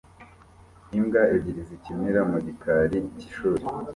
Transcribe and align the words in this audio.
imbwa 0.97 1.21
ebyiri 1.35 1.61
zikinira 1.69 2.21
mu 2.31 2.37
gikari 2.45 2.97
cy'ishuri 3.17 3.63